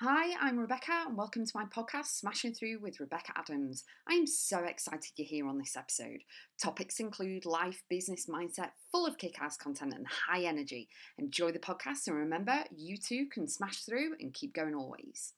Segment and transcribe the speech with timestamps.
[0.00, 3.82] Hi, I'm Rebecca, and welcome to my podcast, Smashing Through with Rebecca Adams.
[4.08, 6.20] I am so excited you're here on this episode.
[6.62, 10.88] Topics include life, business, mindset, full of kick ass content and high energy.
[11.18, 15.32] Enjoy the podcast, and remember, you too can smash through and keep going always.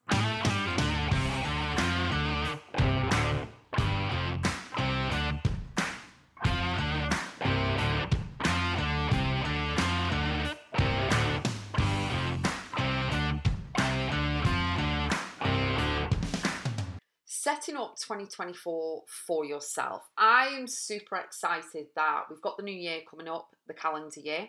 [17.42, 20.02] Setting up 2024 for yourself.
[20.18, 24.46] I am super excited that we've got the new year coming up, the calendar year,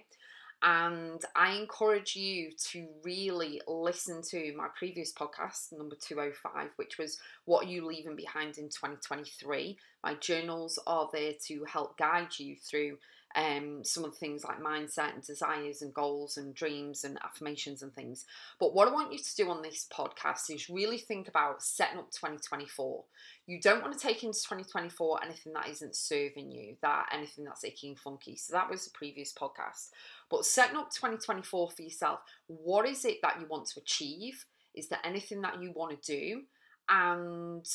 [0.62, 7.18] and I encourage you to really listen to my previous podcast, number 205, which was
[7.46, 9.78] What Are You Leaving Behind in 2023?
[10.04, 12.98] My journals are there to help guide you through
[13.36, 17.82] um, some of the things like mindset and desires and goals and dreams and affirmations
[17.82, 18.26] and things.
[18.60, 22.00] But what I want you to do on this podcast is really think about setting
[22.00, 23.04] up 2024.
[23.48, 27.64] You don't want to take into 2024 anything that isn't serving you, that anything that's
[27.64, 28.36] icky and funky.
[28.36, 29.90] So that was the previous podcast.
[30.30, 34.46] But setting up 2024 for yourself, what is it that you want to achieve?
[34.76, 36.42] Is there anything that you want to do?
[36.90, 37.66] And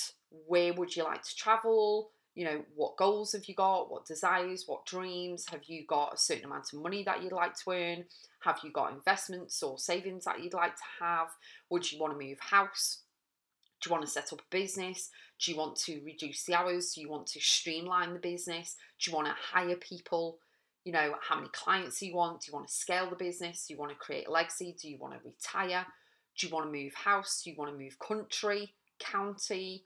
[0.46, 2.10] where would you like to travel?
[2.36, 3.90] You know, what goals have you got?
[3.90, 4.64] What desires?
[4.66, 5.46] What dreams?
[5.50, 8.04] Have you got a certain amount of money that you'd like to earn?
[8.40, 11.28] Have you got investments or savings that you'd like to have?
[11.70, 13.00] Would you want to move house?
[13.80, 15.08] Do you want to set up a business?
[15.40, 16.92] Do you want to reduce the hours?
[16.92, 18.76] Do you want to streamline the business?
[19.00, 20.38] Do you want to hire people?
[20.84, 22.42] You know, how many clients do you want?
[22.42, 23.66] Do you want to scale the business?
[23.66, 24.76] Do you want to create a legacy?
[24.78, 25.86] Do you want to retire?
[26.38, 27.40] Do you want to move house?
[27.42, 29.84] Do you want to move country, county?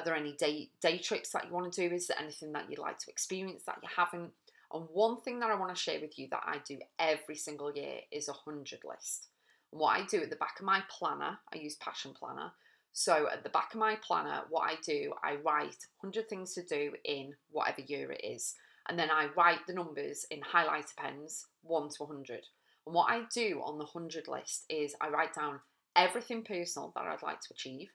[0.00, 1.94] Are there any day, day trips that you want to do?
[1.94, 4.30] Is there anything that you'd like to experience that you haven't?
[4.72, 7.70] And one thing that I want to share with you that I do every single
[7.70, 9.28] year is a 100 list.
[9.72, 12.50] What I do at the back of my planner, I use Passion Planner.
[12.94, 16.64] So at the back of my planner, what I do, I write 100 things to
[16.64, 18.54] do in whatever year it is.
[18.88, 22.46] And then I write the numbers in highlighter pens, 1 to 100.
[22.86, 25.60] And what I do on the 100 list is I write down
[25.94, 27.90] everything personal that I'd like to achieve,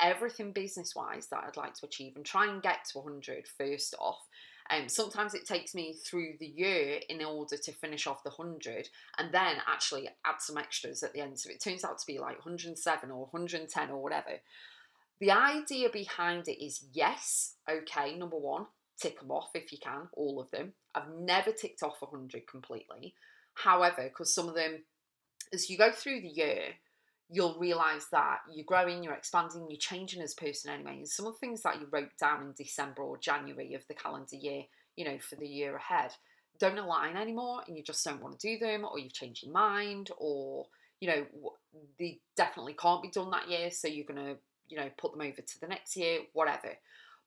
[0.00, 3.94] everything business wise that I'd like to achieve and try and get to 100 first
[3.98, 4.18] off.
[4.70, 8.88] Um, sometimes it takes me through the year in order to finish off the 100
[9.18, 11.38] and then actually add some extras at the end.
[11.38, 14.40] So it turns out to be like 107 or 110 or whatever.
[15.20, 18.66] The idea behind it is yes, okay, number one,
[19.00, 20.74] tick them off if you can, all of them.
[20.94, 23.14] I've never ticked off 100 completely.
[23.54, 24.84] However, because some of them,
[25.52, 26.74] as you go through the year,
[27.30, 30.96] you'll realize that you're growing, you're expanding, you're changing as a person anyway.
[30.96, 33.94] And some of the things that you wrote down in December or January of the
[33.94, 34.62] calendar year,
[34.96, 36.12] you know, for the year ahead,
[36.58, 39.52] don't align anymore and you just don't want to do them, or you've changed your
[39.52, 40.66] mind, or,
[41.00, 41.26] you know,
[41.98, 43.70] they definitely can't be done that year.
[43.70, 44.36] So you're going to,
[44.68, 46.76] you know, put them over to the next year, whatever.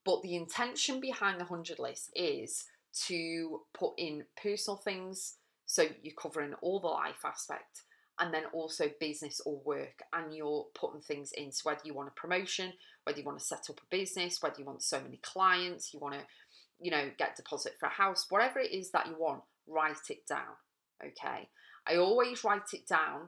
[0.03, 2.66] But the intention behind the 100 list is
[3.06, 5.38] to put in personal things.
[5.67, 7.84] So you're covering all the life aspect
[8.19, 12.09] and then also business or work and you're putting things in so whether you want
[12.09, 12.73] a promotion
[13.03, 15.99] whether you want to set up a business whether you want so many clients you
[15.99, 16.22] want to
[16.79, 20.25] you know get deposit for a house whatever it is that you want write it
[20.27, 20.55] down
[21.03, 21.49] okay
[21.88, 23.27] i always write it down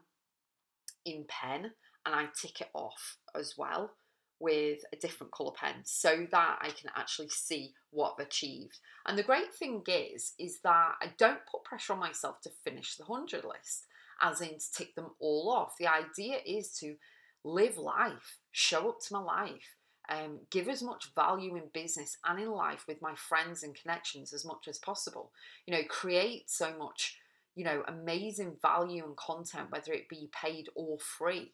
[1.05, 1.71] in pen
[2.05, 3.91] and i tick it off as well
[4.39, 8.77] with a different colour pen so that I can actually see what I've achieved.
[9.07, 12.97] And the great thing is, is that I don't put pressure on myself to finish
[12.97, 13.85] the 100 list
[14.23, 15.78] as in to tick them all off.
[15.78, 16.95] The idea is to
[17.44, 19.75] live life, show up to my life,
[20.09, 24.33] um, give as much value in business and in life with my friends and connections
[24.33, 25.31] as much as possible.
[25.67, 27.17] You know, create so much,
[27.56, 31.51] you know, amazing value and content, whether it be paid or free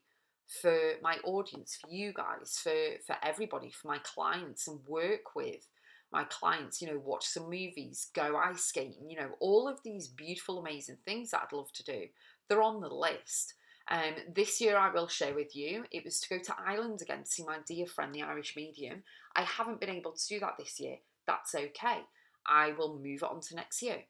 [0.61, 2.73] for my audience, for you guys, for
[3.05, 5.67] for everybody, for my clients, and work with
[6.11, 6.81] my clients.
[6.81, 9.09] You know, watch some movies, go ice skating.
[9.09, 12.07] You know, all of these beautiful, amazing things that I'd love to do
[12.49, 13.53] they're on the list.
[13.89, 17.23] Um, this year, I will share with you, it was to go to Ireland again
[17.23, 19.03] to see my dear friend, the Irish medium.
[19.35, 20.97] I haven't been able to do that this year.
[21.25, 22.01] That's okay.
[22.45, 24.03] I will move on to next year.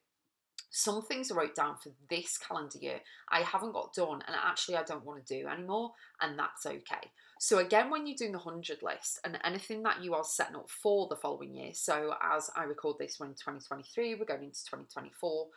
[0.71, 3.00] Some things I wrote down for this calendar year
[3.30, 7.12] I haven't got done, and actually I don't want to do anymore, and that's okay.
[7.39, 10.69] So, again, when you're doing the 100 list and anything that you are setting up
[10.69, 14.63] for the following year, so as I record this, we're in 2023, we're going into
[14.65, 15.47] 2024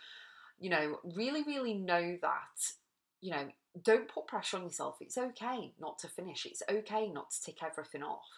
[0.62, 2.72] you know, really, really know that,
[3.20, 3.48] you know,
[3.82, 4.96] don't put pressure on yourself.
[5.00, 8.28] It's okay not to finish, it's okay not to tick everything off.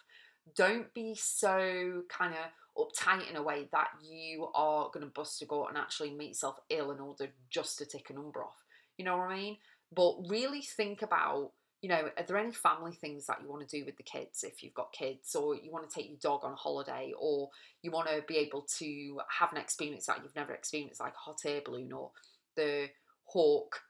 [0.55, 5.41] Don't be so kind of uptight in a way that you are going to bust
[5.41, 8.63] a gut and actually make yourself ill in order just to tick a number off.
[8.97, 9.57] You know what I mean?
[9.95, 11.51] But really think about
[11.85, 14.43] you know, are there any family things that you want to do with the kids
[14.43, 17.51] if you've got kids, or you want to take your dog on holiday, or
[17.83, 21.41] you want to be able to have an experience that you've never experienced, like hot
[21.45, 22.09] air balloon or
[22.55, 22.87] the
[23.25, 23.81] hawk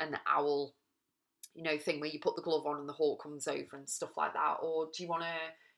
[0.00, 0.74] and the owl,
[1.54, 3.88] you know, thing where you put the glove on and the hawk comes over and
[3.88, 5.28] stuff like that, or do you want to,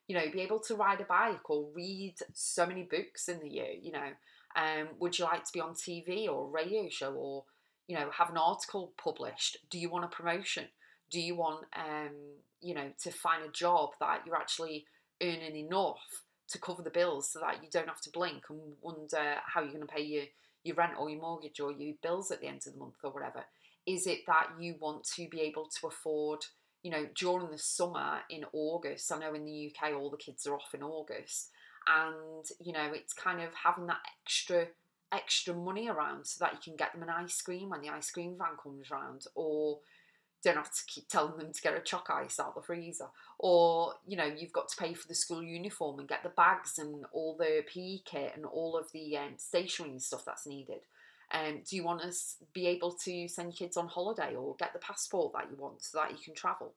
[0.09, 3.51] you know, be able to ride a bike or read so many books in the
[3.51, 4.09] year, you know?
[4.57, 7.45] Um, would you like to be on TV or radio show or,
[7.87, 9.59] you know, have an article published?
[9.69, 10.69] Do you want a promotion?
[11.11, 12.15] Do you want um,
[12.61, 14.85] you know to find a job that you're actually
[15.23, 16.01] earning enough
[16.49, 19.73] to cover the bills so that you don't have to blink and wonder how you're
[19.73, 20.25] going to pay your
[20.63, 23.13] your rent or your mortgage or your bills at the end of the month or
[23.13, 23.45] whatever?
[23.87, 26.45] Is it that you want to be able to afford
[26.83, 30.47] you know during the summer in august i know in the uk all the kids
[30.47, 31.51] are off in august
[31.89, 34.67] and you know it's kind of having that extra
[35.13, 38.11] extra money around so that you can get them an ice cream when the ice
[38.11, 39.81] cream van comes around or
[40.47, 43.09] don't have to keep telling them to get a choc ice out the freezer.
[43.39, 46.79] Or, you know, you've got to pay for the school uniform and get the bags
[46.79, 50.81] and all the PE kit and all of the um, stationery and stuff that's needed.
[51.33, 52.13] Um, do you want to
[52.55, 55.83] be able to send your kids on holiday or get the passport that you want
[55.83, 56.73] so that you can travel?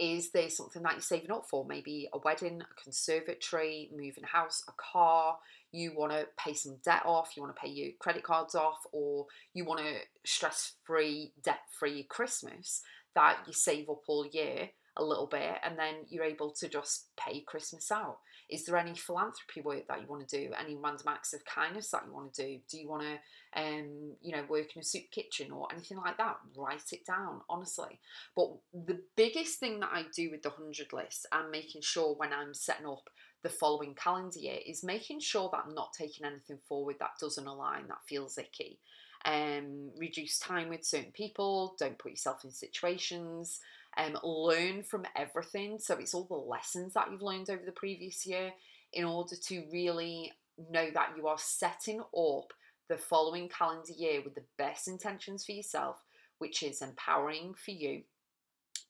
[0.00, 1.66] Is there something that you're saving up for?
[1.66, 5.36] Maybe a wedding, a conservatory, moving house, a car.
[5.72, 8.78] You want to pay some debt off, you want to pay your credit cards off,
[8.92, 12.80] or you want a stress free, debt free Christmas
[13.14, 17.08] that you save up all year a little bit and then you're able to just
[17.18, 18.18] pay Christmas out.
[18.50, 20.52] Is there any philanthropy work that you want to do?
[20.58, 22.58] Any random acts of kindness that you want to do?
[22.68, 26.16] Do you want to, um, you know, work in a soup kitchen or anything like
[26.18, 26.36] that?
[26.56, 28.00] Write it down, honestly.
[28.34, 32.32] But the biggest thing that I do with the 100 list and making sure when
[32.32, 33.08] I'm setting up
[33.42, 37.46] the following calendar year is making sure that I'm not taking anything forward that doesn't
[37.46, 38.78] align, that feels icky.
[39.24, 43.60] Um, reduce time with certain people, don't put yourself in situations
[43.96, 45.78] um, learn from everything.
[45.78, 48.52] So it's all the lessons that you've learned over the previous year
[48.92, 50.32] in order to really
[50.70, 52.52] know that you are setting up
[52.88, 55.96] the following calendar year with the best intentions for yourself,
[56.38, 58.02] which is empowering for you,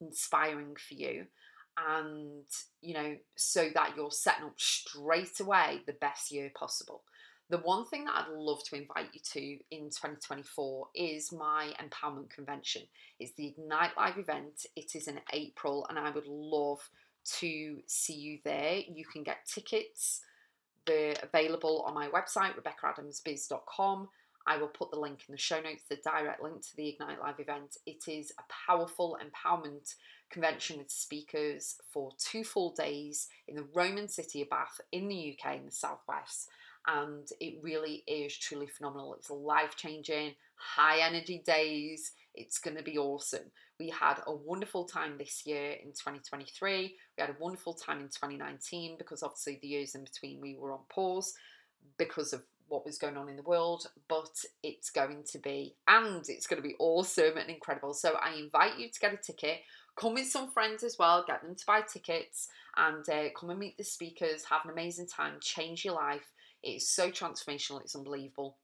[0.01, 1.27] inspiring for you,
[1.89, 2.45] and
[2.81, 7.03] you know, so that you're setting up straight away the best year possible.
[7.51, 12.31] The one thing that I'd love to invite you to in 2024 is my empowerment
[12.31, 12.83] convention.
[13.19, 14.67] It's the Ignite Live event.
[14.77, 16.79] It is in April, and I would love
[17.39, 18.79] to see you there.
[18.89, 20.21] You can get tickets.
[20.87, 24.09] They're available on my website, rebeccaadamsbiz.com.
[24.47, 27.21] I will put the link in the show notes, the direct link to the Ignite
[27.21, 27.79] Live event.
[27.85, 29.97] It is a powerful empowerment
[30.31, 35.37] convention with speakers for two full days in the Roman city of Bath in the
[35.37, 36.49] UK in the southwest
[36.87, 39.15] and it really is truly phenomenal.
[39.15, 42.13] It's life changing, high energy days.
[42.35, 43.51] It's going to be awesome.
[43.79, 46.97] We had a wonderful time this year in 2023.
[47.17, 50.73] We had a wonderful time in 2019 because obviously the years in between we were
[50.73, 51.35] on pause
[51.99, 54.31] because of what was going on in the world, but
[54.63, 57.93] it's going to be, and it's going to be awesome and incredible.
[57.93, 59.59] So I invite you to get a ticket.
[59.97, 63.59] Come with some friends as well, get them to buy tickets and uh, come and
[63.59, 66.33] meet the speakers, have an amazing time, change your life.
[66.63, 68.59] It's so transformational, it's unbelievable.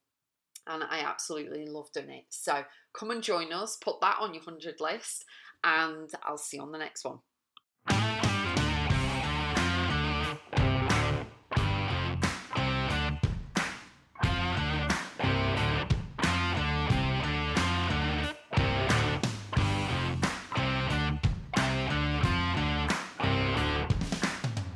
[0.67, 2.25] And I absolutely love doing it.
[2.29, 2.63] So
[2.93, 5.23] come and join us, put that on your 100 list,
[5.63, 7.19] and I'll see you on the next one.